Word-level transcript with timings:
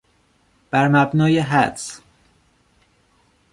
برمبنای 0.71 1.39
حدس 1.39 2.01